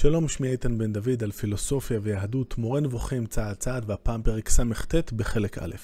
[0.00, 5.12] שלום, שמי איתן בן דוד על פילוסופיה ויהדות, מורה נבוכים צעד צעד, והפעם פרק סט
[5.12, 5.74] בחלק א'.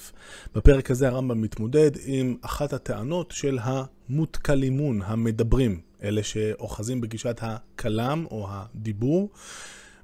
[0.55, 8.47] בפרק הזה הרמב"ם מתמודד עם אחת הטענות של המותקלימון, המדברים, אלה שאוחזים בגישת הכלם או
[8.49, 9.29] הדיבור.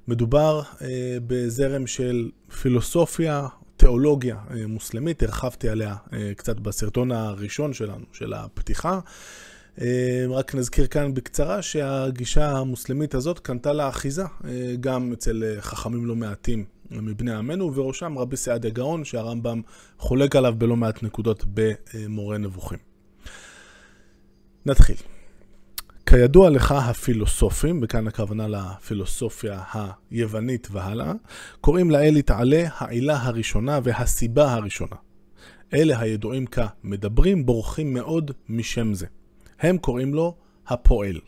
[0.08, 3.46] מדובר אה, בזרם של פילוסופיה,
[3.76, 8.94] תיאולוגיה אה, מוסלמית, הרחבתי עליה אה, קצת בסרטון הראשון שלנו, של הפתיחה.
[8.94, 9.00] אה,
[10.30, 16.06] רק נזכיר כאן בקצרה שהגישה המוסלמית הזאת קנתה לה אחיזה אה, גם אצל אה, חכמים
[16.06, 19.60] לא מעטים מבני עמנו, ובראשם רבי סעדיה גאון, שהרמב"ם
[19.98, 22.78] חולק עליו בלא מעט נקודות במורה נבוכים.
[24.66, 24.96] נתחיל.
[26.06, 29.62] כידוע לך הפילוסופים, וכאן הכוונה לפילוסופיה
[30.10, 31.12] היוונית והלאה,
[31.60, 34.96] קוראים לאל יתעלה העילה הראשונה והסיבה הראשונה.
[35.74, 39.06] אלה הידועים כמדברים בורחים מאוד משם זה.
[39.60, 40.34] הם קוראים לו
[40.66, 41.20] הפועל.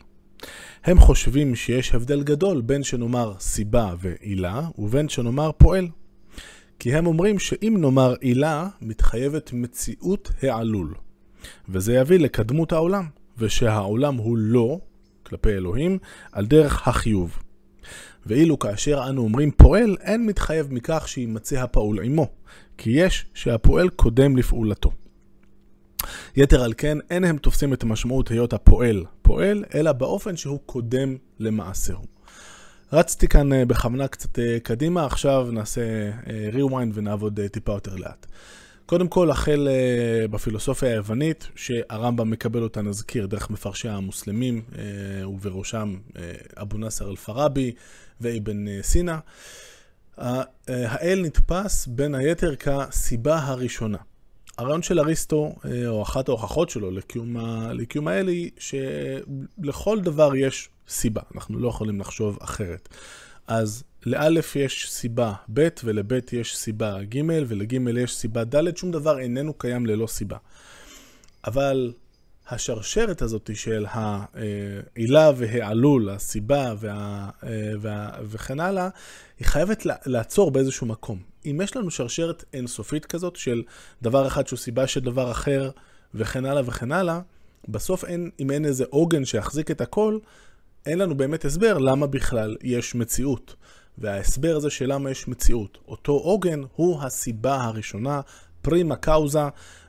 [0.83, 5.87] הם חושבים שיש הבדל גדול בין שנאמר סיבה ועילה ובין שנאמר פועל.
[6.79, 10.93] כי הם אומרים שאם נאמר עילה, מתחייבת מציאות העלול.
[11.69, 13.05] וזה יביא לקדמות העולם,
[13.37, 14.79] ושהעולם הוא לא,
[15.23, 15.97] כלפי אלוהים,
[16.31, 17.39] על דרך החיוב.
[18.25, 22.27] ואילו כאשר אנו אומרים פועל, אין מתחייב מכך שימצא הפעול עמו,
[22.77, 24.91] כי יש שהפועל קודם לפעולתו.
[26.35, 31.17] יתר על כן, אין הם תופסים את משמעות היות הפועל פועל, אלא באופן שהוא קודם
[31.39, 32.17] למעשהו.
[32.93, 38.25] רצתי כאן אה, בכוונה קצת אה, קדימה, עכשיו נעשה אה, rewind ונעבוד טיפה יותר לאט.
[38.85, 39.67] קודם כל, החל
[40.31, 44.61] בפילוסופיה היוונית, שהרמב"ם מקבל אותה, נזכיר, דרך מפרשי המוסלמים,
[45.33, 45.97] ובראשם
[46.57, 47.71] אבו נאסר אל-פרבי
[48.21, 49.19] ואבן סינה.
[50.67, 53.97] האל נתפס בין היתר כסיבה הראשונה.
[54.57, 57.73] הרעיון של אריסטו, אה, או אחת ההוכחות שלו לקיום, ה...
[57.73, 62.89] לקיום האל, היא שלכל דבר יש סיבה, אנחנו לא יכולים לחשוב אחרת.
[63.47, 69.19] אז לאלף יש סיבה ב' ולב' יש סיבה ג' ולג' יש סיבה ד', שום דבר
[69.19, 70.37] איננו קיים ללא סיבה.
[71.47, 71.93] אבל
[72.49, 78.89] השרשרת הזאת של העילה והעלול, הסיבה וה, אה, וה, וכן הלאה,
[79.39, 81.19] היא חייבת לעצור באיזשהו מקום.
[81.51, 83.63] אם יש לנו שרשרת אינסופית כזאת של
[84.01, 85.69] דבר אחד שהוא סיבה של דבר אחר
[86.13, 87.19] וכן הלאה וכן הלאה,
[87.67, 90.17] בסוף אין, אם אין איזה עוגן שיחזיק את הכל,
[90.85, 93.55] אין לנו באמת הסבר למה בכלל יש מציאות.
[93.97, 98.21] וההסבר הזה של למה יש מציאות, אותו עוגן הוא הסיבה הראשונה,
[98.61, 99.47] פרימה קאוזה,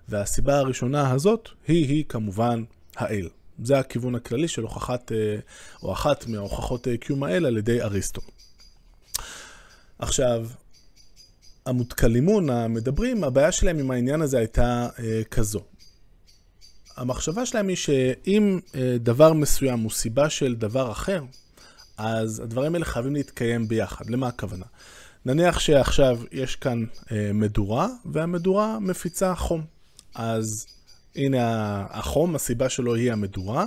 [0.08, 2.64] והסיבה הראשונה הזאת היא-היא כמובן
[2.96, 3.28] האל.
[3.62, 5.36] זה הכיוון הכללי של הוכחת, אה,
[5.82, 8.20] או אחת מהוכחות אה, קיום האל על ידי אריסטו.
[9.98, 10.46] עכשיו,
[11.68, 15.60] המותקלימון, המדברים, הבעיה שלהם עם העניין הזה הייתה אה, כזו.
[16.96, 21.22] המחשבה שלהם היא שאם אה, דבר מסוים הוא סיבה של דבר אחר,
[21.96, 24.10] אז הדברים האלה חייבים להתקיים ביחד.
[24.10, 24.64] למה הכוונה?
[25.24, 29.64] נניח שעכשיו יש כאן אה, מדורה, והמדורה מפיצה חום.
[30.14, 30.66] אז
[31.16, 33.64] הנה החום, הסיבה שלו היא המדורה,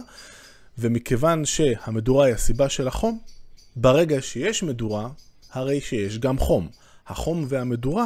[0.77, 3.19] ומכיוון שהמדורה היא הסיבה של החום,
[3.75, 5.09] ברגע שיש מדורה,
[5.51, 6.80] הרי שיש גם חום.
[7.07, 8.05] החום והמדורה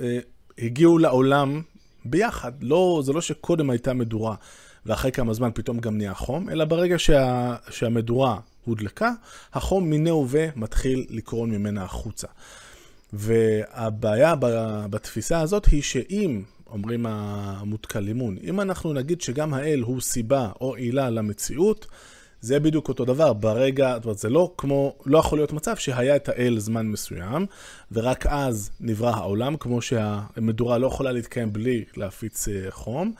[0.00, 0.18] אה,
[0.58, 1.62] הגיעו לעולם
[2.04, 2.52] ביחד.
[2.60, 4.34] לא, זה לא שקודם הייתה מדורה
[4.86, 9.12] ואחרי כמה זמן פתאום גם נהיה חום, אלא ברגע שה, שהמדורה הודלקה,
[9.52, 12.26] החום מיניה ומתחיל לקרון ממנה החוצה.
[13.12, 14.34] והבעיה
[14.90, 21.10] בתפיסה הזאת היא שאם, אומרים המותקלימון, אם אנחנו נגיד שגם האל הוא סיבה או עילה
[21.10, 21.86] למציאות,
[22.44, 26.16] זה בדיוק אותו דבר, ברגע, זאת אומרת, זה לא כמו, לא יכול להיות מצב שהיה
[26.16, 27.46] את האל זמן מסוים,
[27.92, 33.12] ורק אז נברא העולם, כמו שהמדורה לא יכולה להתקיים בלי להפיץ אה, חום,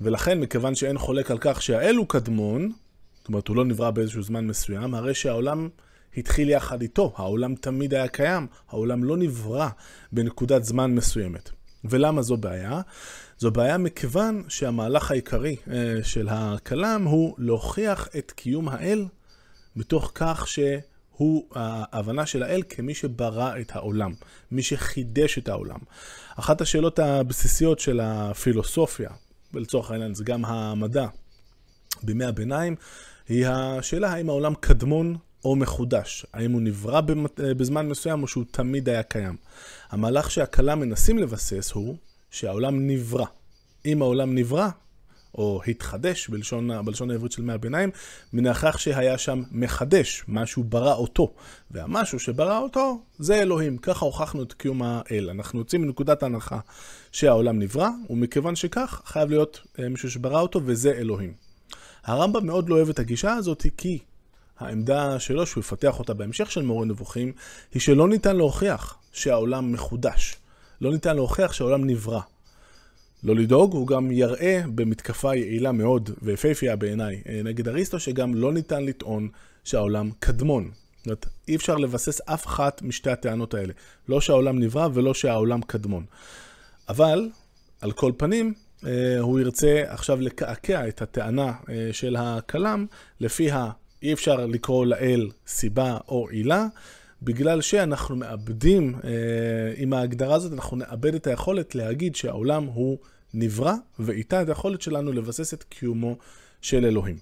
[0.00, 2.72] ולכן, מכיוון שאין חולק על כך שהאל הוא קדמון,
[3.18, 5.68] זאת אומרת, הוא לא נברא באיזשהו זמן מסוים, הרי שהעולם
[6.16, 9.68] התחיל יחד איתו, העולם תמיד היה קיים, העולם לא נברא
[10.12, 11.50] בנקודת זמן מסוימת.
[11.84, 12.80] ולמה זו בעיה?
[13.38, 19.04] זו בעיה מכיוון שהמהלך העיקרי אה, של הכלם הוא להוכיח את קיום האל
[19.76, 24.12] מתוך כך שהוא ההבנה של האל כמי שברא את העולם,
[24.50, 25.78] מי שחידש את העולם.
[26.36, 29.10] אחת השאלות הבסיסיות של הפילוסופיה,
[29.54, 31.06] ולצורך העניין זה גם המדע
[32.02, 32.76] בימי הביניים,
[33.28, 37.00] היא השאלה האם העולם קדמון או מחודש, האם הוא נברא
[37.38, 39.36] בזמן מסוים או שהוא תמיד היה קיים.
[39.90, 41.96] המהלך שהכלה מנסים לבסס הוא
[42.30, 43.26] שהעולם נברא.
[43.86, 44.68] אם העולם נברא,
[45.34, 47.90] או התחדש בלשון, בלשון העברית של מי הביניים,
[48.32, 51.34] מנכח שהיה שם מחדש, משהו ברא אותו.
[51.70, 53.78] והמשהו שברא אותו זה אלוהים.
[53.78, 55.30] ככה הוכחנו את קיום האל.
[55.30, 56.58] אנחנו יוצאים מנקודת ההנחה
[57.12, 61.32] שהעולם נברא, ומכיוון שכך חייב להיות אה, מישהו שברא אותו, וזה אלוהים.
[62.04, 63.98] הרמב"ם מאוד לא אוהב את הגישה הזאת, כי
[64.58, 67.32] העמדה שלו, שהוא יפתח אותה בהמשך של מורה נבוכים,
[67.74, 70.36] היא שלא ניתן להוכיח שהעולם מחודש.
[70.80, 72.20] לא ניתן להוכיח שהעולם נברא.
[73.24, 78.52] לא לדאוג, הוא גם יראה במתקפה יעילה מאוד ויפהפייה בעיניי אה, נגד אריסטו, שגם לא
[78.52, 79.28] ניתן לטעון
[79.64, 80.70] שהעולם קדמון.
[80.98, 83.72] זאת אומרת, אי אפשר לבסס אף אחת משתי הטענות האלה.
[84.08, 86.04] לא שהעולם נברא ולא שהעולם קדמון.
[86.88, 87.28] אבל,
[87.80, 88.54] על כל פנים,
[88.86, 92.86] אה, הוא ירצה עכשיו לקעקע את הטענה אה, של הכלם,
[93.20, 93.70] לפיה
[94.02, 96.66] אי אפשר לקרוא לאל סיבה או עילה,
[97.22, 99.10] בגלל שאנחנו מאבדים, אה,
[99.76, 102.98] עם ההגדרה הזאת, אנחנו נאבד את היכולת להגיד שהעולם הוא
[103.34, 106.16] נברא, ואיתה את היכולת שלנו לבסס את קיומו
[106.62, 107.16] של אלוהים.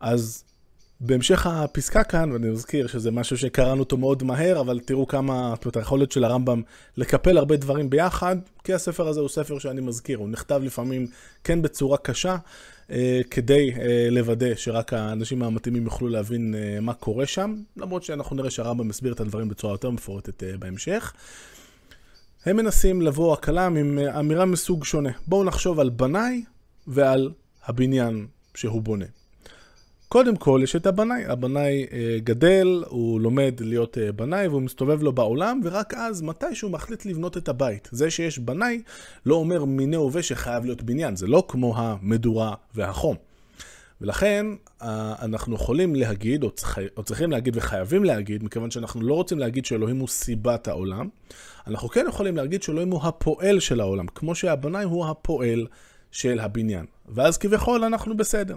[0.00, 0.44] אז
[1.00, 5.64] בהמשך הפסקה כאן, ואני מזכיר שזה משהו שקראנו אותו מאוד מהר, אבל תראו כמה, זאת
[5.64, 6.62] אומרת, היכולת של הרמב"ם
[6.96, 11.06] לקפל הרבה דברים ביחד, כי הספר הזה הוא ספר שאני מזכיר, הוא נכתב לפעמים
[11.44, 12.36] כן בצורה קשה,
[12.90, 18.36] אה, כדי אה, לוודא שרק האנשים המתאימים יוכלו להבין אה, מה קורה שם, למרות שאנחנו
[18.36, 21.12] נראה שהרמב"ם מסביר את הדברים בצורה יותר מפורטת בהמשך.
[22.46, 25.10] הם מנסים לבוא הכלם עם אמירה מסוג שונה.
[25.26, 26.44] בואו נחשוב על בנאי
[26.86, 27.30] ועל
[27.64, 29.04] הבניין שהוא בונה.
[30.14, 35.02] קודם כל יש את הבנאי, הבנאי אה, גדל, הוא לומד להיות אה, בנאי והוא מסתובב
[35.02, 37.88] לו בעולם, ורק אז מתי שהוא מחליט לבנות את הבית.
[37.92, 38.82] זה שיש בנאי
[39.26, 43.16] לא אומר מיני הווה שחייב להיות בניין, זה לא כמו המדורה והחום.
[44.00, 44.46] ולכן
[44.82, 49.38] אה, אנחנו יכולים להגיד, או, צריכ, או צריכים להגיד וחייבים להגיד, מכיוון שאנחנו לא רוצים
[49.38, 51.08] להגיד שאלוהים הוא סיבת העולם,
[51.66, 55.66] אנחנו כן יכולים להגיד שאלוהים הוא הפועל של העולם, כמו שהבנאי הוא הפועל
[56.10, 56.86] של הבניין.
[57.08, 58.56] ואז כביכול אנחנו בסדר.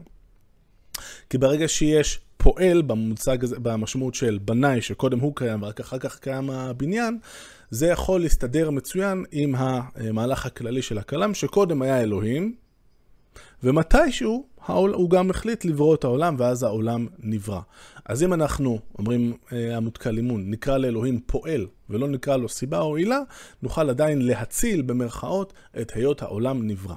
[1.29, 6.19] כי ברגע שיש פועל במוצג הזה, במשמעות של בנאי, שקודם הוא קיים ורק אחר כך
[6.19, 7.19] קיים הבניין,
[7.69, 12.55] זה יכול להסתדר מצוין עם המהלך הכללי של הכלם, שקודם היה אלוהים,
[13.63, 17.59] ומתישהו הוא גם החליט לברוא את העולם, ואז העולם נברא.
[18.05, 22.95] אז אם אנחנו, אומרים אה, עמוד לימון, נקרא לאלוהים פועל, ולא נקרא לו סיבה או
[22.95, 23.19] עילה,
[23.61, 26.95] נוכל עדיין להציל במרכאות את היות העולם נברא.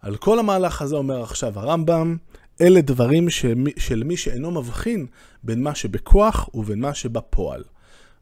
[0.00, 2.16] על כל המהלך הזה אומר עכשיו הרמב"ם,
[2.60, 5.06] אלה דברים שמי, של מי שאינו מבחין
[5.42, 7.62] בין מה שבכוח ובין מה שבפועל.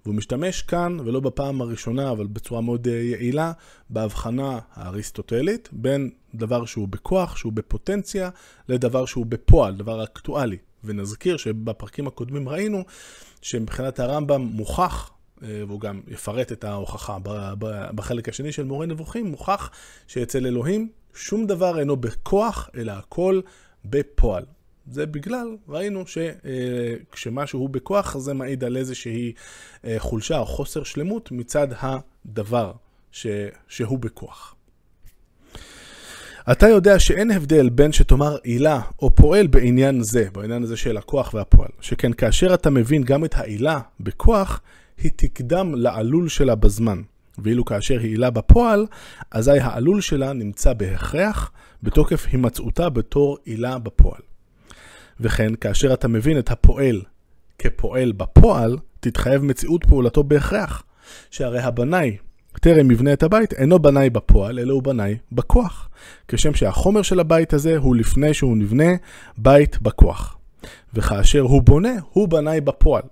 [0.05, 3.53] והוא משתמש כאן, ולא בפעם הראשונה, אבל בצורה מאוד אה, יעילה,
[3.91, 8.31] בהבחנה האריסטוטלית בין דבר שהוא בכוח, שהוא בפוטנציה,
[8.69, 10.57] לדבר שהוא בפועל, דבר אקטואלי.
[10.85, 12.85] ונזכיר שבפרקים הקודמים ראינו
[13.43, 15.11] שמבחינת הרמב"ם מוכח,
[15.43, 17.19] אה, והוא גם יפרט את ההוכחה
[17.95, 19.71] בחלק השני של מורה נבוכים, מוכח
[20.07, 23.41] שאצל אלוהים שום דבר אינו בכוח, אלא הכל
[23.85, 24.45] בפועל.
[24.91, 29.33] זה בגלל, ראינו שכשמשהו הוא בכוח, זה מעיד על איזושהי
[29.85, 32.73] אה, חולשה או חוסר שלמות מצד הדבר
[33.13, 33.27] ש...
[33.69, 34.55] שהוא בכוח.
[36.53, 41.35] אתה יודע שאין הבדל בין שתאמר עילה או פועל בעניין זה, בעניין הזה של הכוח
[41.35, 41.69] והפועל.
[41.81, 44.61] שכן כאשר אתה מבין גם את העילה בכוח,
[44.99, 47.03] היא תקדם לעלול שלה בזמן.
[47.43, 48.87] ואילו כאשר היא עילה בפועל,
[49.31, 51.53] אזי העלול שלה נמצא בהכרח
[51.83, 54.21] בתוקף הימצאותה בתור עילה בפועל.
[55.21, 57.03] וכן, כאשר אתה מבין את הפועל
[57.59, 60.83] כפועל בפועל, תתחייב מציאות פעולתו בהכרח.
[61.31, 62.17] שהרי הבנאי,
[62.61, 65.89] טרם יבנה את הבית, אינו בנאי בפועל, אלא הוא בנאי בכוח.
[66.29, 68.91] כשם שהחומר של הבית הזה הוא לפני שהוא נבנה
[69.39, 70.37] בית בכוח.
[70.95, 73.03] וכאשר הוא בונה, הוא בנאי בפועל.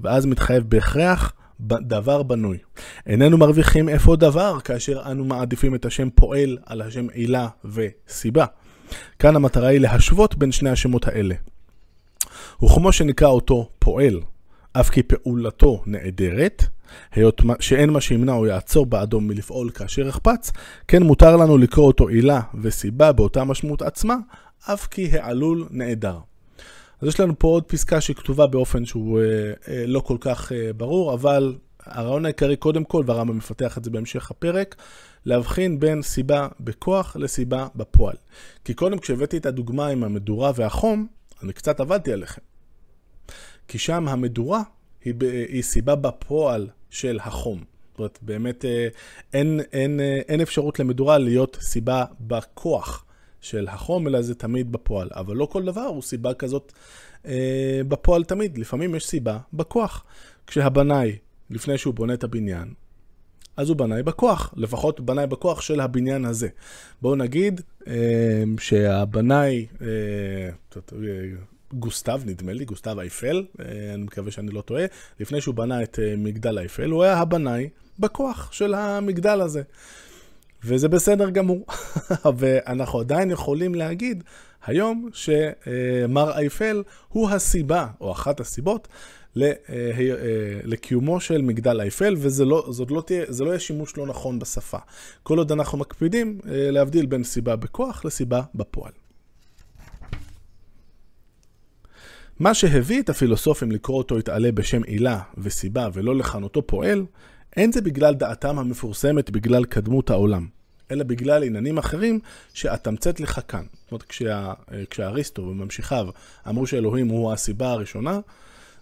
[0.00, 2.58] ואז מתחייב בהכרח דבר בנוי.
[3.06, 8.44] איננו מרוויחים אפוא דבר כאשר אנו מעדיפים את השם פועל על השם עילה וסיבה.
[9.18, 11.34] כאן המטרה היא להשוות בין שני השמות האלה.
[12.62, 14.20] וכמו שנקרא אותו פועל,
[14.72, 16.64] אף כי פעולתו נעדרת,
[17.12, 20.52] היות שאין מה שימנע או יעצור בעדו מלפעול כאשר יחפץ,
[20.88, 24.16] כן מותר לנו לקרוא אותו עילה וסיבה באותה משמעות עצמה,
[24.72, 26.18] אף כי העלול נעדר.
[27.00, 30.72] אז יש לנו פה עוד פסקה שכתובה באופן שהוא אה, אה, לא כל כך אה,
[30.72, 34.76] ברור, אבל הרעיון העיקרי קודם כל, והרמב"ם מפתח את זה בהמשך הפרק,
[35.24, 38.16] להבחין בין סיבה בכוח לסיבה בפועל.
[38.64, 41.06] כי קודם כשהבאתי את הדוגמה עם המדורה והחום,
[41.42, 42.42] אני קצת עבדתי עליכם.
[43.68, 44.62] כי שם המדורה
[45.04, 45.14] היא,
[45.48, 47.58] היא סיבה בפועל של החום.
[47.58, 48.88] זאת אומרת, באמת אה,
[49.32, 53.04] אין, אין, אה, אין אפשרות למדורה להיות סיבה בכוח.
[53.48, 55.08] של החום, אלא זה תמיד בפועל.
[55.12, 56.72] אבל לא כל דבר הוא סיבה כזאת
[57.26, 58.58] אה, בפועל תמיד.
[58.58, 60.04] לפעמים יש סיבה בכוח.
[60.46, 61.16] כשהבנאי,
[61.50, 62.72] לפני שהוא בונה את הבניין,
[63.56, 66.48] אז הוא בנאי בכוח, לפחות בנאי בכוח של הבניין הזה.
[67.02, 70.50] בואו נגיד אה, שהבנאי, אה,
[71.72, 74.84] גוסטב, נדמה לי, גוסטב אייפל, אה, אני מקווה שאני לא טועה,
[75.20, 79.62] לפני שהוא בנה את אה, מגדל אייפל, הוא היה הבנאי בכוח של המגדל הזה.
[80.64, 81.66] וזה בסדר גמור.
[82.38, 84.24] ואנחנו עדיין יכולים להגיד
[84.66, 88.88] היום שמר אייפל הוא הסיבה, או אחת הסיבות,
[90.64, 94.78] לקיומו של מגדל אייפל, וזה לא, לא תהיה, לא יהיה שימוש לא נכון בשפה.
[95.22, 98.92] כל עוד אנחנו מקפידים להבדיל בין סיבה בכוח לסיבה בפועל.
[102.40, 107.04] מה שהביא את הפילוסופים לקרוא אותו התעלה בשם עילה וסיבה ולא לכנותו פועל,
[107.58, 110.46] אין זה בגלל דעתם המפורסמת בגלל קדמות העולם,
[110.90, 112.20] אלא בגלל עניינים אחרים
[112.54, 113.64] שאתמצת לך כאן.
[113.82, 114.52] זאת אומרת, כשה,
[114.90, 116.08] כשאריסטו וממשיכיו
[116.48, 118.20] אמרו שאלוהים הוא הסיבה הראשונה,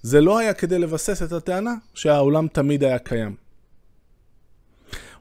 [0.03, 3.35] זה לא היה כדי לבסס את הטענה שהעולם תמיד היה קיים.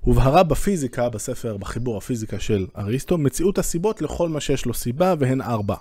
[0.02, 5.42] הובהרה בפיזיקה, בספר, בחיבור הפיזיקה של אריסטו, מציאות הסיבות לכל מה שיש לו סיבה, והן
[5.42, 5.76] ארבע.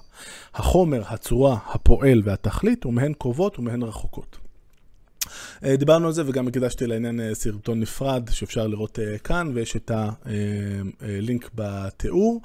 [0.55, 4.44] החומר, הצורה, הפועל והתכלית, ומהן קרובות ומהן רחוקות.
[5.65, 9.77] אה, דיברנו על זה וגם הקדשתי לעניין אה, סרטון נפרד שאפשר לראות אה, כאן, ויש
[9.77, 12.41] את הלינק בתיאור.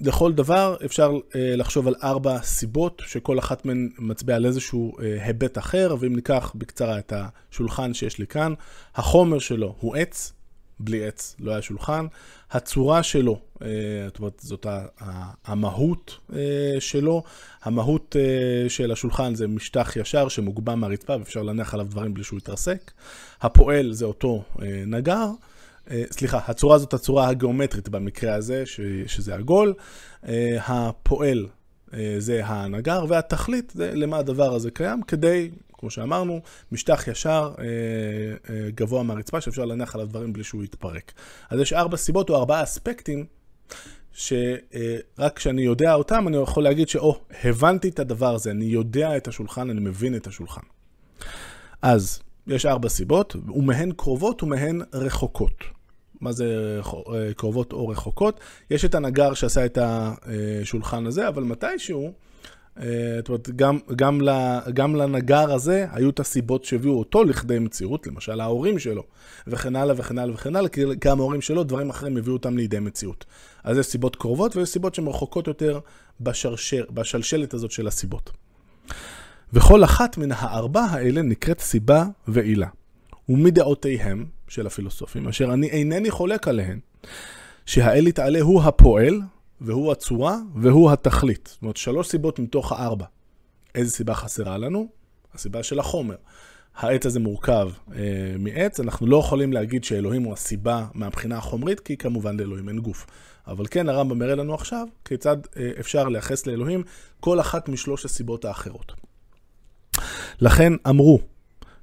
[0.00, 5.96] לכל דבר אפשר לחשוב על ארבע סיבות, שכל אחת מהן מצביעה על איזשהו היבט אחר,
[6.00, 8.54] ואם ניקח בקצרה את השולחן שיש לי כאן,
[8.94, 10.32] החומר שלו הוא עץ,
[10.80, 12.06] בלי עץ לא היה שולחן,
[12.50, 13.68] הצורה שלו, אה,
[14.06, 14.66] זאת אומרת, זאת
[15.44, 16.18] המהות
[16.78, 17.22] שלו,
[17.62, 18.16] המהות
[18.68, 22.92] של השולחן זה משטח ישר שמוגבע מהרצפה ואפשר להניח עליו דברים בלי שהוא יתרסק,
[23.40, 24.42] הפועל זה אותו
[24.86, 25.26] נגר,
[25.90, 28.64] אה, סליחה, הצורה הזאת הצורה הגיאומטרית במקרה הזה,
[29.06, 29.74] שזה עגול.
[30.28, 31.46] אה, הפועל
[31.94, 35.50] אה, זה הנגר, והתכלית זה למה הדבר הזה קיים, כדי,
[35.82, 36.40] כמו שאמרנו,
[36.72, 37.52] משטח ישר
[38.74, 41.12] גבוה מהרצפה, שאפשר להניח עליו דברים בלי שהוא יתפרק.
[41.50, 43.26] אז יש ארבע סיבות או ארבעה אספקטים.
[44.12, 49.28] שרק כשאני יודע אותם, אני יכול להגיד שאו, הבנתי את הדבר הזה, אני יודע את
[49.28, 50.60] השולחן, אני מבין את השולחן.
[51.82, 55.64] אז יש ארבע סיבות, ומהן קרובות ומהן רחוקות.
[56.20, 58.40] מה זה אה, קרובות או רחוקות?
[58.70, 62.10] יש את הנגר שעשה את השולחן הזה, אבל מתישהו, אה,
[62.76, 64.20] זאת אומרת, גם, גם,
[64.74, 69.02] גם לנגר הזה היו את הסיבות שהביאו אותו לכדי מציאות, למשל ההורים שלו,
[69.46, 72.78] וכן הלאה וכן הלאה וכן הלאה, כי גם ההורים שלו, דברים אחרים הביאו אותם לידי
[72.78, 73.24] מציאות.
[73.64, 75.80] אז יש סיבות קרובות ויש סיבות שהן רחוקות יותר
[76.20, 78.30] בשרשר, בשלשלת הזאת של הסיבות.
[79.52, 82.68] וכל אחת מן הארבע האלה נקראת סיבה ועילה.
[83.28, 86.78] ומדעותיהם של הפילוסופים, אשר אני אינני חולק עליהן,
[87.66, 89.20] שהאל יתעלה הוא הפועל,
[89.64, 91.48] והוא הצורה, והוא התכלית.
[91.52, 93.06] זאת אומרת, שלוש סיבות מתוך הארבע.
[93.74, 94.88] איזה סיבה חסרה לנו?
[95.34, 96.16] הסיבה של החומר.
[96.76, 98.00] העץ הזה מורכב אה,
[98.38, 103.06] מעץ, אנחנו לא יכולים להגיד שאלוהים הוא הסיבה מהבחינה החומרית, כי כמובן לאלוהים אין גוף.
[103.46, 106.82] אבל כן, הרמב"ם מראה לנו עכשיו כיצד אה, אפשר לייחס לאלוהים
[107.20, 108.92] כל אחת משלוש הסיבות האחרות.
[110.40, 111.20] לכן אמרו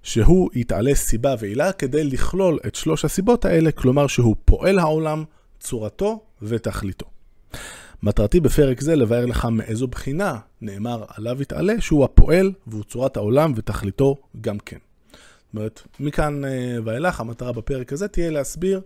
[0.03, 5.23] שהוא יתעלה סיבה ועילה כדי לכלול את שלוש הסיבות האלה, כלומר שהוא פועל העולם,
[5.59, 7.05] צורתו ותכליתו.
[8.03, 13.53] מטרתי בפרק זה לבאר לך מאיזו בחינה נאמר עליו יתעלה שהוא הפועל והוא צורת העולם
[13.55, 14.77] ותכליתו גם כן.
[15.11, 18.81] זאת אומרת, מכאן אה, ואילך המטרה בפרק הזה תהיה להסביר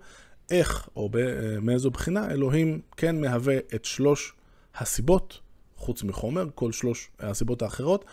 [0.52, 4.34] איך או אה, מאיזו בחינה אלוהים כן מהווה את שלוש
[4.78, 5.40] הסיבות,
[5.78, 8.06] חוץ מחומר, כל שלוש הסיבות האחרות,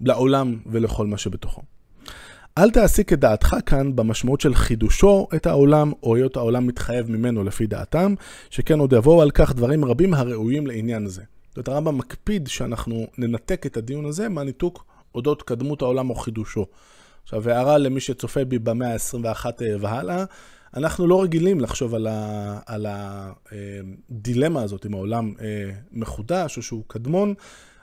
[0.00, 1.62] לעולם ולכל מה שבתוכו.
[2.58, 7.44] אל תעסיק את דעתך כאן במשמעות של חידושו את העולם, או היות העולם מתחייב ממנו
[7.44, 8.14] לפי דעתם,
[8.50, 11.22] שכן עוד יבואו על כך דברים רבים הראויים לעניין זה.
[11.56, 16.66] זאת הרמב"ם מקפיד שאנחנו ננתק את הדיון הזה מהניתוק אודות קדמות העולם או חידושו.
[17.22, 20.24] עכשיו, הערה למי שצופה בי במאה ה-21 אה, והלאה,
[20.76, 21.94] אנחנו לא רגילים לחשוב
[22.66, 27.34] על הדילמה אה, הזאת, אם העולם אה, מחודש או שהוא קדמון.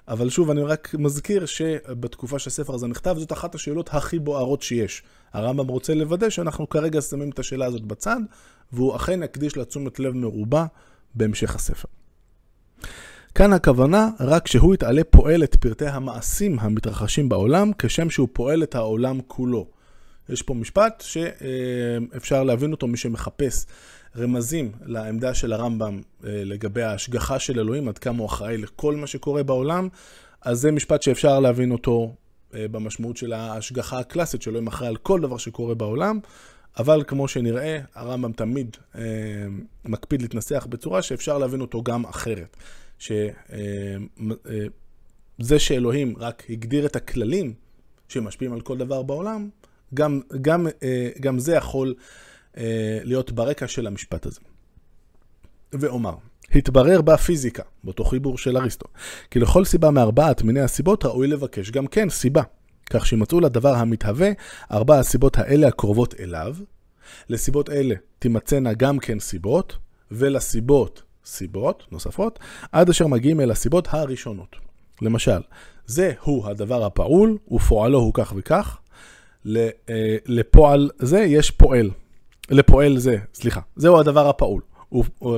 [0.10, 5.04] אבל שוב, אני רק מזכיר שבתקופה שהספר הזה נכתב, זאת אחת השאלות הכי בוערות שיש.
[5.34, 8.20] הרמב"ם רוצה לוודא שאנחנו כרגע שמים את השאלה הזאת בצד,
[8.74, 10.66] והוא אכן יקדיש לה תשומת לב מרובה
[11.16, 11.88] בהמשך הספר.
[13.36, 18.76] כאן הכוונה רק שהוא יתעלה פועל את פרטי המעשים המתרחשים בעולם, כשם שהוא פועל את
[18.76, 19.68] העולם כולו.
[20.30, 23.66] יש פה משפט שאפשר להבין אותו מי שמחפש
[24.18, 29.08] רמזים לעמדה של הרמב"ם אה, לגבי ההשגחה של אלוהים, עד כמה הוא אחראי לכל מה
[29.08, 29.88] שקורה בעולם,
[30.42, 32.16] אז זה משפט שאפשר להבין אותו
[32.54, 36.20] אה, במשמעות של ההשגחה הקלאסית, שאלוהים אחראי על כל דבר שקורה בעולם,
[36.78, 39.02] אבל כמו שנראה, הרמב"ם תמיד אה,
[39.86, 42.58] מקפיד להתנסח בצורה שאפשר להבין אותו גם אחרת.
[43.00, 43.20] שזה
[45.60, 47.54] שאלוהים רק הגדיר את הכללים
[48.08, 49.50] שמשפיעים על כל דבר בעולם,
[49.94, 50.68] גם, גם,
[51.20, 52.04] גם זה יכול אה,
[53.04, 54.40] להיות ברקע של המשפט הזה.
[55.74, 56.14] ואומר,
[56.56, 58.88] התברר בפיזיקה, באותו חיבור של אריסטו,
[59.32, 62.42] כי לכל סיבה מארבעת מיני הסיבות ראוי לבקש גם כן סיבה,
[62.90, 64.30] כך שימצאו לדבר המתהווה
[64.72, 66.56] ארבע הסיבות האלה הקרובות אליו.
[67.30, 69.78] לסיבות אלה תימצאנה גם כן סיבות,
[70.12, 72.40] ולסיבות סיבות נוספות,
[72.72, 74.56] עד אשר מגיעים אל הסיבות הראשונות.
[75.02, 75.42] למשל,
[75.86, 78.78] זה הוא הדבר הפעול, ופועלו הוא כך וכך.
[79.48, 79.70] אה,
[80.26, 81.90] לפועל זה יש פועל.
[82.50, 84.62] לפועל זה, סליחה, זהו הדבר הפעול.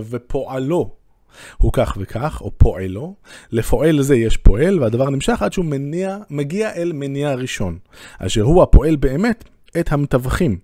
[0.09, 0.95] ופועלו
[1.57, 3.15] הוא כך וכך, או פועלו.
[3.51, 7.77] לפועל זה יש פועל, והדבר נמשך עד שהוא מניע, מגיע אל מניע ראשון,
[8.19, 9.43] אשר הוא הפועל באמת
[9.79, 10.59] את המתווכים.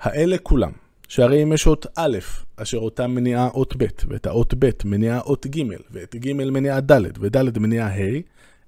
[0.00, 0.72] האלה כולם,
[1.08, 2.18] שהרי אם יש אות א',
[2.56, 7.02] אשר אותה מניעה אות ב', ואת האות ב' מניעה אות ג', ואת ג' מניעה ד',
[7.20, 8.20] וד' מניעה ה',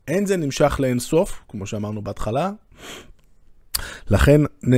[0.09, 2.51] אין זה נמשך לאין סוף, כמו שאמרנו בהתחלה.
[4.11, 4.75] לכן נ,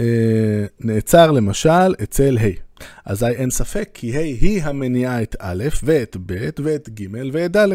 [0.00, 2.66] אה, נעצר למשל אצל ה'.
[3.04, 7.68] אזי אין ספק כי ה' היא המניעה את א', ואת ב', ואת ג', ואת ד'.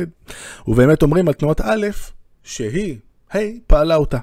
[0.68, 1.88] ובאמת אומרים על תנועת א',
[2.44, 2.98] שהיא,
[3.36, 4.18] ה', פעלה אותה.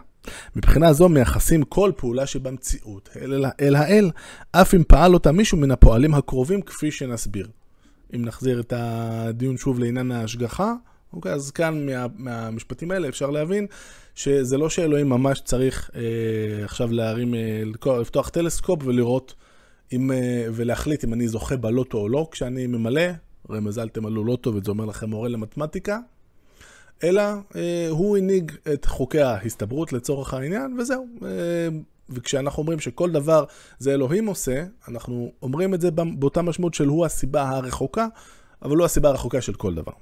[0.56, 4.10] מבחינה זו מייחסים כל פעולה שבמציאות אל, אל האל,
[4.52, 7.48] אף אם פעל אותה מישהו מן הפועלים הקרובים כפי שנסביר.
[8.14, 10.72] אם נחזיר את הדיון שוב לעניין ההשגחה,
[11.12, 13.66] אוקיי, אז כאן מה, מהמשפטים האלה אפשר להבין
[14.14, 17.62] שזה לא שאלוהים ממש צריך אה, עכשיו להרים, אה,
[18.00, 19.34] לפתוח טלסקופ ולראות
[19.92, 23.02] אם, אה, ולהחליט אם אני זוכה בלוטו או לא כשאני ממלא,
[23.48, 25.98] הרי מזל תמלאו לוטו וזה אומר לכם מורה למתמטיקה,
[27.04, 27.22] אלא
[27.56, 31.06] אה, הוא הנהיג את חוקי ההסתברות לצורך העניין, וזהו.
[31.24, 31.28] אה,
[32.10, 33.44] וכשאנחנו אומרים שכל דבר
[33.78, 38.06] זה אלוהים עושה, אנחנו אומרים את זה באותה משמעות של הוא הסיבה הרחוקה,
[38.62, 39.92] אבל לא הסיבה הרחוקה של כל דבר.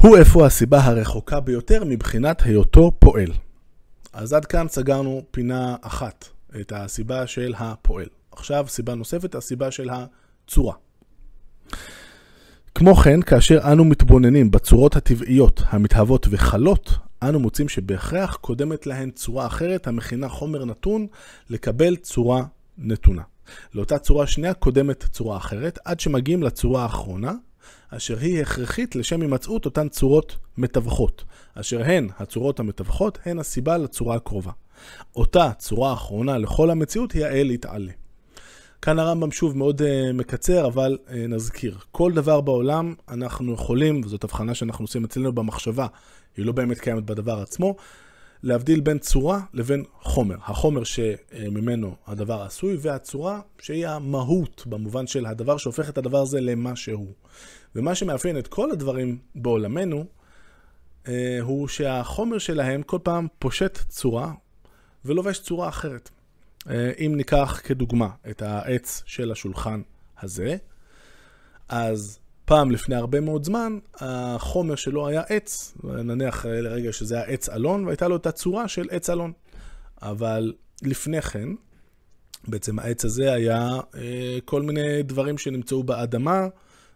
[0.00, 3.32] הוא איפה הסיבה הרחוקה ביותר מבחינת היותו פועל.
[4.12, 6.28] אז עד כאן סגרנו פינה אחת,
[6.60, 8.06] את הסיבה של הפועל.
[8.32, 10.74] עכשיו סיבה נוספת, הסיבה של הצורה.
[12.74, 16.90] כמו כן, כאשר אנו מתבוננים בצורות הטבעיות המתהוות וחלות,
[17.22, 21.06] אנו מוצאים שבהכרח קודמת להן צורה אחרת המכינה חומר נתון
[21.50, 22.44] לקבל צורה
[22.78, 23.22] נתונה.
[23.74, 27.32] לאותה צורה שנייה קודמת צורה אחרת, עד שמגיעים לצורה האחרונה,
[27.90, 34.16] אשר היא הכרחית לשם הימצאות אותן צורות מתווכות, אשר הן הצורות המתווכות, הן הסיבה לצורה
[34.16, 34.52] הקרובה.
[35.16, 37.92] אותה צורה אחרונה לכל המציאות היא האל יתעלה.
[38.82, 41.78] כאן הרמב"ם שוב מאוד uh, מקצר, אבל uh, נזכיר.
[41.92, 45.86] כל דבר בעולם אנחנו יכולים, וזאת הבחנה שאנחנו עושים אצלנו במחשבה,
[46.36, 47.76] היא לא באמת קיימת בדבר עצמו,
[48.42, 50.36] להבדיל בין צורה לבין חומר.
[50.42, 56.76] החומר שממנו הדבר עשוי, והצורה שהיא המהות, במובן של הדבר שהופך את הדבר הזה למה
[56.76, 57.12] שהוא.
[57.74, 60.04] ומה שמאפיין את כל הדברים בעולמנו,
[61.08, 64.32] אה, הוא שהחומר שלהם כל פעם פושט צורה
[65.04, 66.10] ולובש צורה אחרת.
[66.70, 69.82] אה, אם ניקח כדוגמה את העץ של השולחן
[70.20, 70.56] הזה,
[71.68, 77.48] אז פעם לפני הרבה מאוד זמן, החומר שלו היה עץ, נניח לרגע שזה היה עץ
[77.48, 79.32] אלון, והייתה לו את הצורה של עץ אלון.
[80.02, 80.52] אבל
[80.82, 81.48] לפני כן,
[82.48, 86.46] בעצם העץ הזה היה אה, כל מיני דברים שנמצאו באדמה,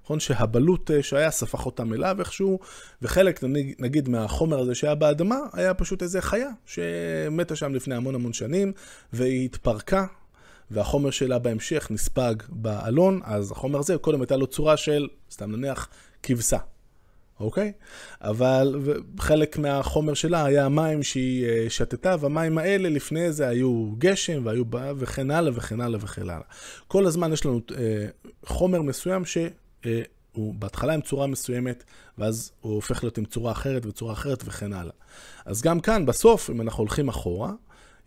[0.05, 0.21] נכון?
[0.21, 2.59] שהבלוט אה, שהיה ספח אותם אליו איכשהו,
[3.03, 3.41] וחלק,
[3.79, 8.73] נגיד, מהחומר הזה שהיה באדמה, היה פשוט איזה חיה שמתה שם לפני המון המון שנים,
[9.13, 10.07] והיא התפרקה,
[10.71, 15.89] והחומר שלה בהמשך נספג באלון, אז החומר הזה, קודם הייתה לו צורה של, סתם נניח,
[16.23, 16.59] כבשה.
[17.41, 17.73] אוקיי?
[18.21, 18.81] אבל
[19.19, 24.65] חלק מהחומר שלה היה המים שהיא אה, שתתה, והמים האלה לפני זה היו גשם, והיו
[24.97, 26.47] וכן הלאה וכן הלאה וכן הלאה.
[26.89, 28.07] כל הזמן יש לנו אה,
[28.47, 29.39] חומר מסוים ש...
[30.33, 31.85] הוא בהתחלה עם צורה מסוימת,
[32.19, 34.93] ואז הוא הופך להיות עם צורה אחרת וצורה אחרת וכן הלאה.
[35.45, 37.53] אז גם כאן, בסוף, אם אנחנו הולכים אחורה,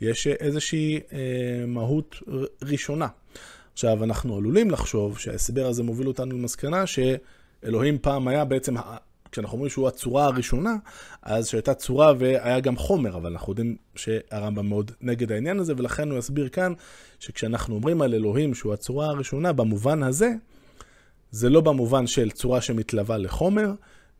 [0.02, 2.16] יש איזושהי אה, מהות
[2.64, 3.08] ראשונה.
[3.74, 8.76] עכשיו, אנחנו עלולים לחשוב שההסבר הזה מוביל אותנו למסקנה שאלוהים פעם היה בעצם,
[9.32, 10.76] כשאנחנו אומרים שהוא הצורה הראשונה,
[11.22, 16.12] אז שהייתה צורה והיה גם חומר, אבל אנחנו יודעים שהרמב"ם מאוד נגד העניין הזה, ולכן
[16.12, 16.74] הוא יסביר כאן
[17.20, 20.34] שכשאנחנו אומרים על אלוהים שהוא הצורה הראשונה, במובן הזה,
[21.32, 23.72] זה לא במובן של צורה שמתלווה לחומר,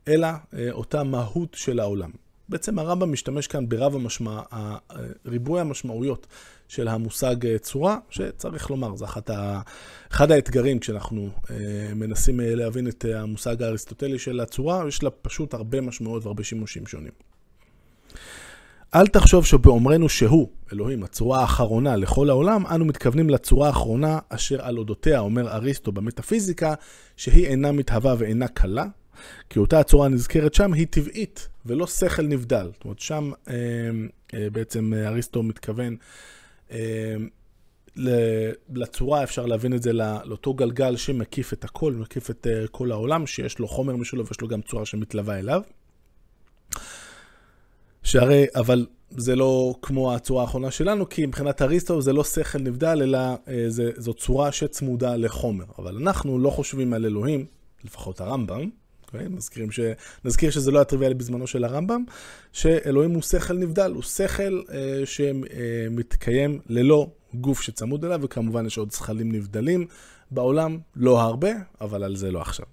[0.08, 2.10] אלא אה, אותה מהות של העולם.
[2.48, 4.40] בעצם הרמב"ם משתמש כאן ברב המשמע,
[5.26, 6.26] ריבוי המשמעויות
[6.68, 9.60] של המושג אה, צורה, שצריך לומר, זה אחת ה,
[10.12, 11.56] אחד האתגרים כשאנחנו אה,
[11.94, 16.44] מנסים אה, להבין את אה, המושג האריסטוטלי של הצורה, יש לה פשוט הרבה משמעויות והרבה
[16.44, 17.12] שימושים שונים.
[18.94, 24.78] אל תחשוב שבאומרנו שהוא, אלוהים, הצורה האחרונה לכל העולם, אנו מתכוונים לצורה האחרונה אשר על
[24.78, 26.74] אודותיה אומר אריסטו במטאפיזיקה,
[27.16, 28.84] שהיא אינה מתהווה ואינה קלה,
[29.50, 32.70] כי אותה הצורה הנזכרת שם היא טבעית ולא שכל נבדל.
[32.72, 33.54] זאת אומרת, שם אה,
[34.34, 35.96] אה, בעצם אריסטו מתכוון
[36.70, 37.16] אה,
[38.74, 43.26] לצורה, אפשר להבין את זה לאותו גלגל שמקיף את הכל, מקיף את אה, כל העולם,
[43.26, 45.62] שיש לו חומר משלו ויש לו גם צורה שמתלווה אליו.
[48.08, 53.02] שהרי, אבל זה לא כמו הצורה האחרונה שלנו, כי מבחינת אריסטו זה לא שכל נבדל,
[53.02, 55.64] אלא אה, זה, זו צורה שצמודה לחומר.
[55.78, 57.46] אבל אנחנו לא חושבים על אלוהים,
[57.84, 59.06] לפחות הרמב"ם, okay?
[59.06, 59.26] אוקיי?
[59.70, 59.80] ש...
[60.24, 62.04] נזכיר שזה לא היה טריוויאלי בזמנו של הרמב"ם,
[62.52, 68.92] שאלוהים הוא שכל נבדל, הוא שכל אה, שמתקיים ללא גוף שצמוד אליו, וכמובן יש עוד
[68.92, 69.86] זכלים נבדלים
[70.30, 72.66] בעולם, לא הרבה, אבל על זה לא עכשיו.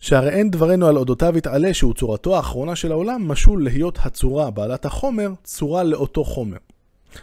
[0.00, 4.84] שהרי אין דברנו על אודותיו יתעלה שהוא צורתו האחרונה של העולם, משול להיות הצורה בעלת
[4.84, 6.56] החומר, צורה לאותו חומר.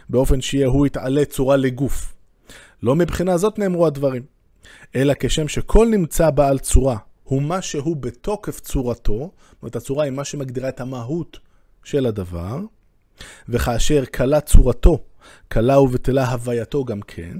[0.08, 2.14] באופן שיהיה הוא יתעלה צורה לגוף.
[2.82, 4.22] לא מבחינה זאת נאמרו הדברים,
[4.94, 10.12] אלא כשם שכל נמצא בעל צורה הוא מה שהוא בתוקף צורתו, זאת אומרת הצורה היא
[10.12, 11.38] מה שמגדירה את המהות
[11.84, 12.60] של הדבר,
[13.48, 14.98] וכאשר קלה צורתו,
[15.48, 17.38] קלה ובטלה הווייתו גם כן,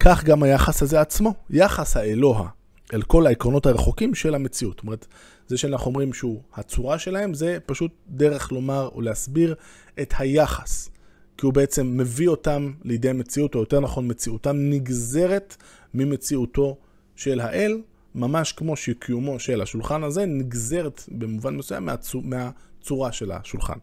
[0.00, 2.48] כך גם היחס הזה עצמו, יחס האלוה
[2.94, 4.76] אל כל העקרונות הרחוקים של המציאות.
[4.76, 5.06] זאת אומרת,
[5.46, 9.54] זה שאנחנו אומרים שהוא הצורה שלהם, זה פשוט דרך לומר או להסביר
[10.00, 10.90] את היחס.
[11.38, 15.56] כי הוא בעצם מביא אותם לידי מציאות, או יותר נכון, מציאותם נגזרת
[15.94, 16.76] ממציאותו
[17.16, 17.80] של האל,
[18.14, 23.78] ממש כמו שקיומו של השולחן הזה נגזרת במובן מסוים מהצור, מהצורה של השולחן.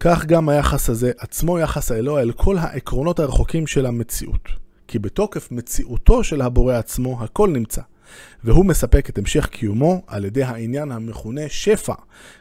[0.00, 4.48] כך גם היחס הזה עצמו יחס האלוה אל כל העקרונות הרחוקים של המציאות.
[4.90, 7.80] כי בתוקף מציאותו של הבורא עצמו הכל נמצא,
[8.44, 11.94] והוא מספק את המשך קיומו על ידי העניין המכונה שפע,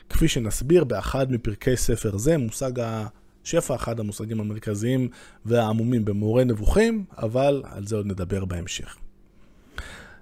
[0.09, 5.09] כפי שנסביר באחד מפרקי ספר זה, מושג השפע, אחד המושגים המרכזיים
[5.45, 8.97] והעמומים במורה נבוכים, אבל על זה עוד נדבר בהמשך.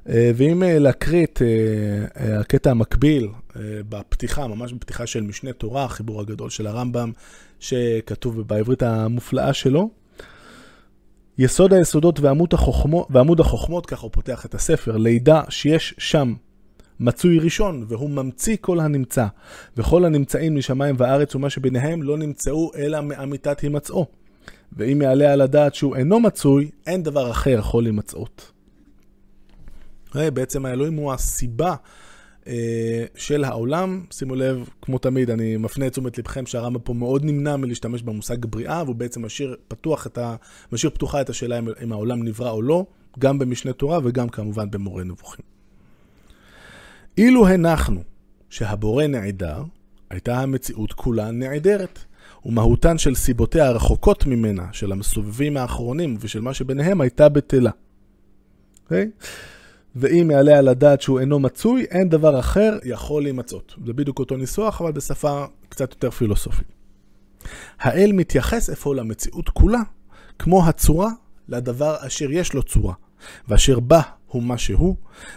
[0.09, 3.29] אה, ואם אה, להקריא את אה, הקטע המקביל
[3.89, 7.11] בפתיחה, ממש בפתיחה של משנה תורה, החיבור הגדול של הרמב"ם,
[7.59, 9.89] שכתוב בעברית המופלאה שלו,
[11.38, 16.34] יסוד היסודות ועמוד החוכמות, ועמוד החוכמות, ככה הוא פותח את הספר, לידע שיש שם
[17.00, 19.28] מצוי ראשון, והוא ממציא כל הנמצא,
[19.78, 24.06] וכל הנמצאים משמיים וארץ ומה שביניהם לא נמצאו אלא מאמיתת הימצאו.
[24.73, 28.52] ואם יעלה על הדעת שהוא אינו מצוי, אין דבר אחר יכול להימצאות.
[30.15, 31.76] בעצם האלוהים הוא הסיבה
[33.15, 34.03] של העולם.
[34.12, 38.45] שימו לב, כמו תמיד, אני מפנה את תשומת לבכם שהרמב"ם פה מאוד נמנע מלהשתמש במושג
[38.45, 40.36] בריאה, והוא בעצם משאיר, פתוח את ה...
[40.71, 42.86] משאיר פתוחה את השאלה אם, אם העולם נברא או לא,
[43.19, 45.45] גם במשנה תורה וגם כמובן במורה נבוכים.
[47.17, 48.01] אילו הנחנו
[48.49, 49.63] שהבורא נעדר,
[50.10, 51.99] הייתה המציאות כולה נעדרת,
[52.45, 57.71] ומהותן של סיבותיה הרחוקות ממנה, של המסובבים האחרונים ושל מה שביניהם, הייתה בטלה.
[58.88, 58.93] Okay?
[59.95, 63.76] ואם יעלה על הדעת שהוא אינו מצוי, אין דבר אחר יכול להימצאות.
[63.86, 66.67] זה בדיוק אותו ניסוח, אבל בשפה קצת יותר פילוסופית.
[67.80, 69.82] האל מתייחס אפוא למציאות כולה,
[70.39, 71.10] כמו הצורה
[71.50, 72.93] לדבר אשר יש לו צורה,
[73.47, 74.95] ואשר בה הוא מה שהוא,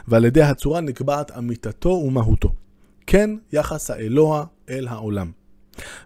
[0.09, 2.53] ועל ידי הצורה נקבעת אמיתתו ומהותו.
[3.07, 5.31] כן יחס האלוה אל העולם.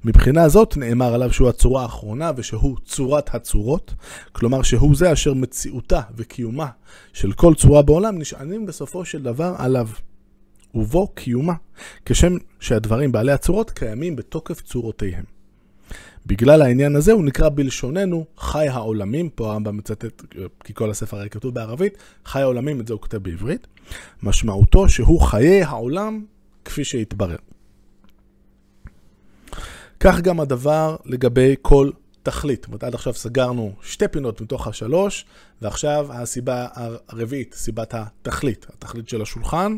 [0.04, 3.94] מבחינה זאת נאמר עליו שהוא הצורה האחרונה ושהוא צורת הצורות,
[4.32, 6.68] כלומר שהוא זה אשר מציאותה וקיומה
[7.12, 9.88] של כל צורה בעולם נשענים בסופו של דבר עליו.
[10.74, 11.54] ובו קיומה,
[12.04, 15.24] כשם שהדברים בעלי הצורות קיימים בתוקף צורותיהם.
[16.26, 20.22] בגלל העניין הזה הוא נקרא בלשוננו חי העולמים, פה הרמב"ם מצטט,
[20.64, 23.66] כי כל הספר הרי כתוב בערבית, חי העולמים, את זה הוא כותב בעברית.
[24.22, 26.24] משמעותו שהוא חיי העולם
[26.64, 27.36] כפי שהתברר.
[30.04, 31.90] כך גם הדבר לגבי כל
[32.22, 32.60] תכלית.
[32.62, 35.24] זאת אומרת, עד עכשיו סגרנו שתי פינות מתוך השלוש,
[35.62, 36.66] ועכשיו הסיבה
[37.08, 38.66] הרביעית, סיבת התכלית.
[38.68, 39.76] התכלית של השולחן,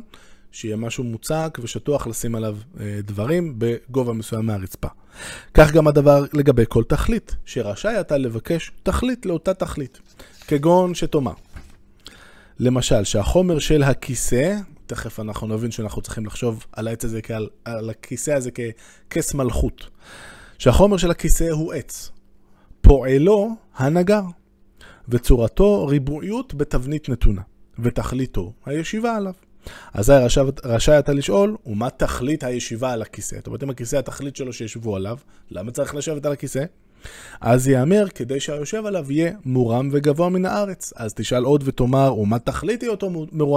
[0.53, 4.89] שיהיה משהו מוצק ושטוח לשים עליו אה, דברים בגובה מסוים מהרצפה.
[5.55, 9.99] כך גם הדבר לגבי כל תכלית, שרשאי אתה לבקש תכלית לאותה תכלית.
[10.47, 11.35] כגון שתאמר,
[12.59, 14.57] למשל, שהחומר של הכיסא,
[14.87, 19.91] תכף אנחנו נבין שאנחנו צריכים לחשוב על העץ הזה כעל, על הכיסא הזה ככס מלכות.
[20.59, 22.11] שהחומר של הכיסא הוא עץ.
[22.81, 24.23] פועלו הנגר,
[25.09, 27.43] וצורתו ריבועיות בתבנית נתונה,
[27.79, 29.33] ותכליתו הישיבה עליו.
[29.95, 30.13] אזי
[30.65, 33.37] רשאי, אתה לשאול, ומה תכלית הישיבה על הכיסא?
[33.37, 35.19] זאת אומרת, אם הכיסא התכלית שלו שישבו עליו,
[35.51, 36.65] למה צריך לשבת על הכיסא?
[37.41, 40.93] אז ייאמר כדי שהיושב עליו יהיה מורם וגבוה מן הארץ.
[40.97, 43.11] אז תשאל עוד ותאמר, ומה תכלית היותו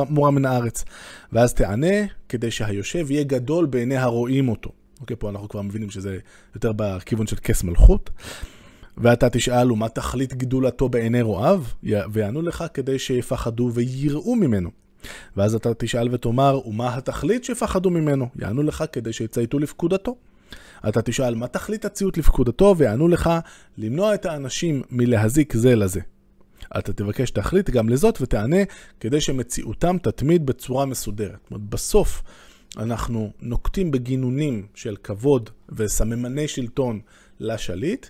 [0.10, 0.86] מורם מן הארץ?
[1.34, 4.72] ואז תענה, כדי שהיושב יהיה גדול בעיני הרואים אותו.
[5.02, 6.18] אוקיי, פה אנחנו כבר מבינים שזה
[6.56, 8.10] יותר בכיוון של כס מלכות.
[8.98, 11.64] ואתה תשאל, ומה תכלית גדולתו בעיני רועיו?
[11.84, 14.70] ויענו לך כדי שיפחדו ויראו ממנו.
[15.38, 18.28] ואז אתה תשאל ותאמר, ומה התכלית שיפחדו ממנו?
[18.36, 20.16] יענו לך כדי שיצייתו לפקודתו.
[20.88, 22.76] אתה תשאל, מה תכלית הציות לפקודתו?
[22.78, 23.30] ויענו לך,
[23.78, 26.00] למנוע את האנשים מלהזיק זה לזה.
[26.78, 28.58] אתה תבקש תכלית גם לזאת ותענה,
[29.00, 31.38] כדי שמציאותם תתמיד בצורה מסודרת.
[31.44, 32.24] זאת אומרת, בסוף,
[32.78, 37.00] אנחנו נוקטים בגינונים של כבוד וסממני שלטון
[37.40, 38.08] לשליט,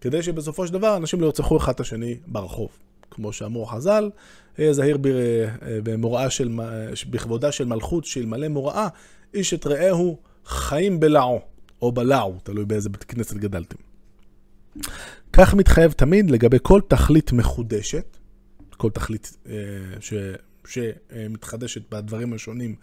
[0.00, 2.68] כדי שבסופו של דבר אנשים לא ירצחו אחד את השני ברחוב.
[3.10, 4.10] כמו שאמרו חז"ל,
[4.70, 4.98] זהיר
[5.82, 6.50] במוראה של,
[7.10, 8.88] בכבודה של מלכות שאלמלא מוראה,
[9.34, 11.40] איש את רעהו חיים בלעו,
[11.82, 13.76] או בלעו, תלוי באיזה בית כנסת גדלתם.
[15.32, 18.16] כך מתחייב תמיד לגבי כל תכלית מחודשת,
[18.76, 19.54] כל תכלית אה,
[20.00, 20.14] ש,
[20.66, 22.74] שמתחדשת בדברים השונים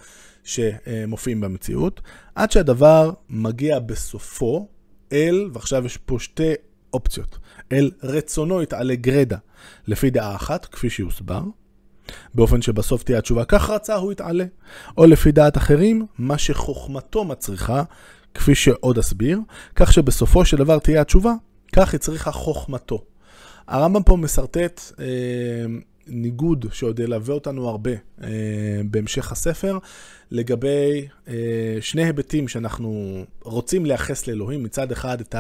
[0.43, 2.01] שמופיעים במציאות,
[2.35, 4.67] עד שהדבר מגיע בסופו
[5.11, 6.53] אל, ועכשיו יש פה שתי
[6.93, 7.37] אופציות,
[7.71, 9.37] אל רצונו יתעלה גרדה,
[9.87, 11.43] לפי דעה אחת, כפי שיוסבר,
[12.33, 14.45] באופן שבסוף תהיה התשובה, כך רצה הוא יתעלה,
[14.97, 17.83] או לפי דעת אחרים, מה שחוכמתו מצריכה,
[18.33, 19.39] כפי שעוד אסביר,
[19.75, 21.33] כך שבסופו של דבר תהיה התשובה,
[21.75, 23.03] כך הצריכה חוכמתו.
[23.67, 25.05] הרמב"ם פה משרטט אה,
[26.07, 27.91] ניגוד שעוד ילווה אותנו הרבה
[28.23, 28.27] אה,
[28.85, 29.77] בהמשך הספר,
[30.31, 35.35] לגבי אה, שני היבטים שאנחנו רוצים לייחס לאלוהים, מצד אחד את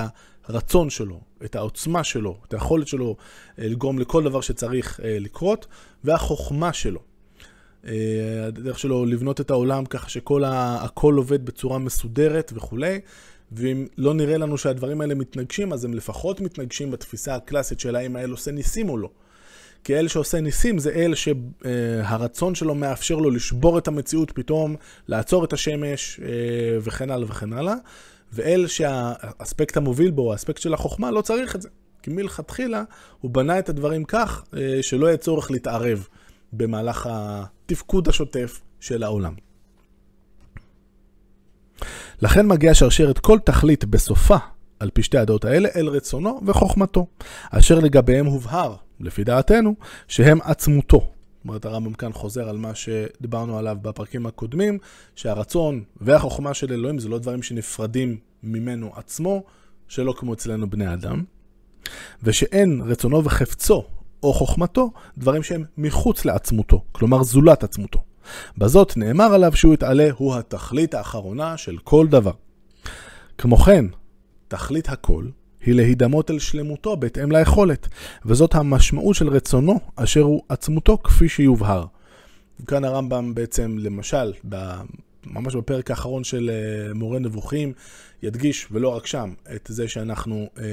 [0.45, 3.15] הרצון שלו, את העוצמה שלו, את היכולת שלו
[3.59, 5.67] אה, לגרום לכל דבר שצריך אה, לקרות,
[6.03, 7.08] והחוכמה שלו.
[7.87, 7.93] אה,
[8.47, 12.99] הדרך שלו לבנות את העולם ככה שהכל עובד בצורה מסודרת וכולי.
[13.51, 18.15] ואם לא נראה לנו שהדברים האלה מתנגשים, אז הם לפחות מתנגשים בתפיסה הקלאסית של האם
[18.15, 19.09] האל עושה ניסים או לא.
[19.83, 24.75] כי אל שעושה ניסים זה אל שהרצון שלו מאפשר לו לשבור את המציאות פתאום,
[25.07, 26.19] לעצור את השמש
[26.81, 27.75] וכן הלאה וכן הלאה.
[28.33, 31.69] ואל שהאספקט המוביל בו, האספקט של החוכמה, לא צריך את זה.
[32.03, 32.83] כי מלכתחילה
[33.19, 34.43] הוא בנה את הדברים כך
[34.81, 36.07] שלא יהיה צורך להתערב
[36.53, 39.33] במהלך התפקוד השוטף של העולם.
[42.21, 44.37] לכן מגיעה שרשרת כל תכלית בסופה,
[44.79, 47.07] על פי שתי הדעות האלה, אל רצונו וחוכמתו,
[47.51, 49.75] אשר לגביהם הובהר, לפי דעתנו,
[50.07, 50.99] שהם עצמותו.
[50.99, 54.77] זאת אומרת, הרמב"ם כאן חוזר על מה שדיברנו עליו בפרקים הקודמים,
[55.15, 59.43] שהרצון והחוכמה של אלוהים זה לא דברים שנפרדים ממנו עצמו,
[59.87, 61.23] שלא כמו אצלנו בני אדם,
[62.23, 63.83] ושאין רצונו וחפצו
[64.23, 67.99] או חוכמתו דברים שהם מחוץ לעצמותו, כלומר זולת עצמותו.
[68.57, 72.31] בזאת נאמר עליו שהוא יתעלה הוא התכלית האחרונה של כל דבר.
[73.37, 73.85] כמו כן,
[74.47, 75.25] תכלית הכל
[75.61, 77.87] היא להידמות אל שלמותו בהתאם ליכולת,
[78.25, 81.85] וזאת המשמעות של רצונו אשר הוא עצמותו כפי שיובהר.
[82.67, 84.33] כאן הרמב"ם בעצם, למשל,
[85.29, 87.73] ממש בפרק האחרון של אה, מורה נבוכים,
[88.23, 90.63] ידגיש, ולא רק שם, את זה שאנחנו אה,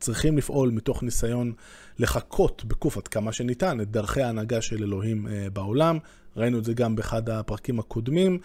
[0.00, 1.52] צריכים לפעול מתוך ניסיון
[1.98, 5.98] לחקות בקוף עד כמה שניתן את דרכי ההנהגה של אלוהים אה, בעולם.
[6.36, 8.38] ראינו את זה גם באחד הפרקים הקודמים.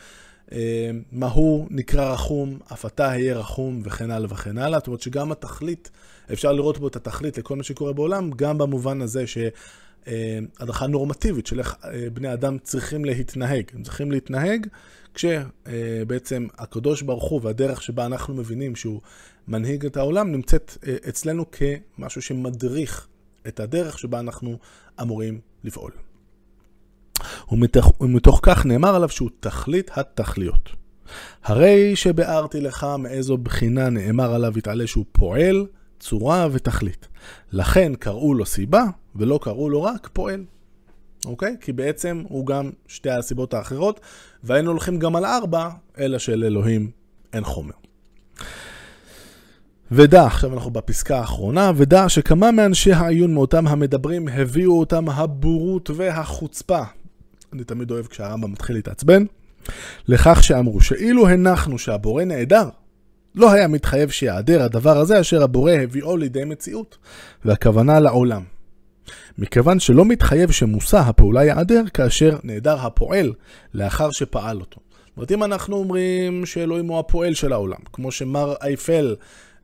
[1.11, 4.79] מה הוא נקרא רחום, אף אתה היה רחום וכן הלאה וכן הלאה.
[4.79, 5.91] זאת אומרת שגם התכלית,
[6.33, 9.37] אפשר לראות בו את התכלית לכל מה שקורה בעולם, גם במובן הזה ש...
[10.59, 11.75] הדרכה נורמטיבית של איך
[12.13, 13.63] בני אדם צריכים להתנהג.
[13.73, 14.67] הם צריכים להתנהג
[15.13, 19.01] כשבעצם הקדוש ברוך הוא והדרך שבה אנחנו מבינים שהוא
[19.47, 23.07] מנהיג את העולם נמצאת אה, אצלנו כמשהו שמדריך
[23.47, 24.57] את הדרך שבה אנחנו
[25.01, 25.91] אמורים לפעול.
[27.51, 30.69] ומתוך, ומתוך כך נאמר עליו שהוא תכלית התכליות.
[31.43, 35.65] הרי שביארתי לך מאיזו בחינה נאמר עליו יתעלה שהוא פועל,
[35.99, 37.07] צורה ותכלית.
[37.51, 38.83] לכן קראו לו סיבה
[39.15, 40.43] ולא קראו לו רק פועל.
[41.25, 41.55] אוקיי?
[41.61, 43.99] כי בעצם הוא גם שתי הסיבות האחרות,
[44.43, 46.91] והיינו הולכים גם על ארבע, אלא שלאלוהים
[47.33, 47.73] אין חומר.
[49.91, 56.83] ודע, עכשיו אנחנו בפסקה האחרונה, ודע שכמה מאנשי העיון מאותם המדברים הביאו אותם הבורות והחוצפה.
[57.53, 59.25] אני תמיד אוהב כשהרמב"ם מתחיל להתעצבן.
[60.07, 62.69] לכך שאמרו שאילו הנחנו שהבורא נעדר,
[63.35, 66.97] לא היה מתחייב שיעדר הדבר הזה אשר הבורא הביאו לידי מציאות,
[67.45, 68.43] והכוונה לעולם.
[69.37, 73.33] מכיוון שלא מתחייב שמושא הפעולה ייעדר כאשר נעדר הפועל
[73.73, 74.79] לאחר שפעל אותו.
[75.07, 79.15] זאת אומרת, אם אנחנו אומרים שאלוהים הוא הפועל של העולם, כמו שמר אייפל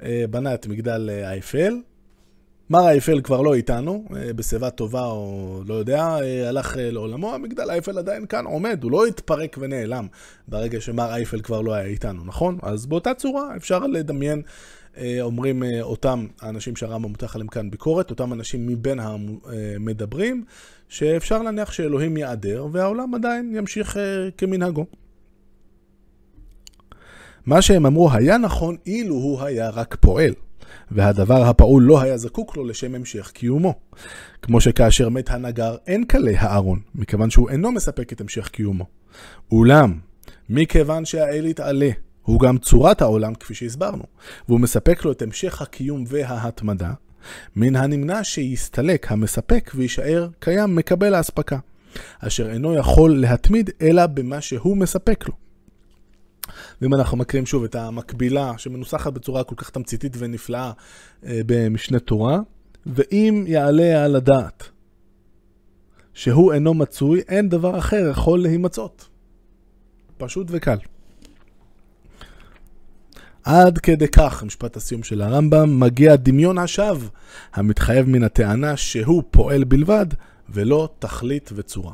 [0.04, 1.74] אה, בנה את מגדל אה, אייפל,
[2.72, 7.36] מר אייפל כבר לא איתנו, אה, בשיבה טובה או לא יודע, אה, הלך אה, לעולמו,
[7.36, 10.08] המגדל אייפל עדיין כאן עומד, הוא לא התפרק ונעלם
[10.48, 12.58] ברגע שמר אייפל כבר לא היה איתנו, נכון?
[12.62, 14.42] אז באותה צורה אפשר לדמיין
[15.22, 20.44] אומרים אותם האנשים שהרמב"ם מותח עליהם כאן ביקורת, אותם אנשים מבין המדברים,
[20.90, 23.98] שאפשר להניח שאלוהים ייעדר והעולם עדיין ימשיך
[24.38, 24.86] כמנהגו.
[27.46, 30.34] מה שהם אמרו היה נכון אילו הוא היה רק פועל,
[30.92, 33.74] והדבר הפעול לא היה זקוק לו לשם המשך קיומו.
[34.42, 38.86] כמו שכאשר מת הנגר אין כלה הארון, מכיוון שהוא אינו מספק את המשך קיומו.
[39.52, 40.00] אולם,
[40.50, 41.90] מכיוון שהאל יתעלה
[42.22, 44.04] הוא גם צורת העולם כפי שהסברנו,
[44.48, 46.94] והוא מספק לו את המשך הקיום וההתמדה,
[47.56, 51.60] מן הנמנע שיסתלק המספק ויישאר קיים מקבל האספקה,
[52.20, 55.49] אשר אינו יכול להתמיד אלא במה שהוא מספק לו.
[56.82, 60.72] ואם אנחנו מכירים שוב את המקבילה שמנוסחת בצורה כל כך תמציתית ונפלאה
[61.26, 62.40] אה, במשנה תורה,
[62.86, 64.70] ואם יעלה על הדעת
[66.14, 69.08] שהוא אינו מצוי, אין דבר אחר יכול להימצאות.
[70.18, 70.78] פשוט וקל.
[73.44, 77.08] עד כדי כך, משפט הסיום של הרמב"ם, מגיע דמיון השווא
[77.54, 80.06] המתחייב מן הטענה שהוא פועל בלבד
[80.50, 81.94] ולא תכלית וצורה.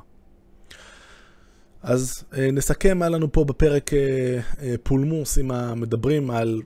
[1.86, 4.00] אז אה, נסכם, היה לנו פה בפרק אה,
[4.62, 6.62] אה, פולמוס עם המדברים על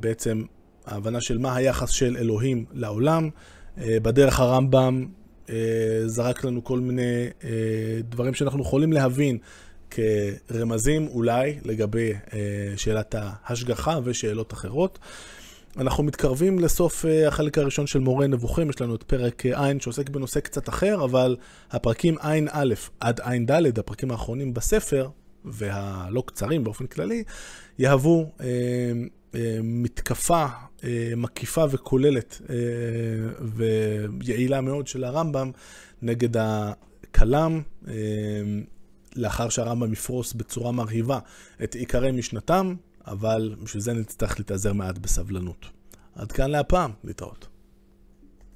[0.00, 0.42] בעצם
[0.86, 3.30] ההבנה של מה היחס של אלוהים לעולם.
[3.78, 5.06] בדרך הרמב"ם
[6.06, 7.28] זרק לנו כל מיני
[8.08, 9.38] דברים שאנחנו יכולים להבין
[9.90, 12.12] כרמזים אולי לגבי
[12.76, 14.98] שאלת ההשגחה ושאלות אחרות.
[15.78, 19.72] אנחנו מתקרבים לסוף אה, החלק הראשון של מורה נבוכים, יש לנו את פרק אה, ע'
[19.80, 21.36] שעוסק בנושא קצת אחר, אבל
[21.70, 25.08] הפרקים ע'-א' עד ע'-ד', הפרקים האחרונים בספר,
[25.44, 27.24] והלא קצרים באופן כללי,
[27.78, 28.46] יהוו אה,
[29.34, 30.46] אה, מתקפה
[30.84, 32.56] אה, מקיפה וכוללת אה,
[34.20, 35.50] ויעילה מאוד של הרמב"ם
[36.02, 37.62] נגד הכלם.
[37.88, 37.94] אה,
[39.16, 41.18] לאחר שהרמב"ם יפרוס בצורה מרהיבה
[41.64, 42.74] את עיקרי משנתם,
[43.06, 45.66] אבל בשביל זה נצטרך להתאזר מעט בסבלנות.
[46.14, 47.46] עד כאן להפעם, להתראות.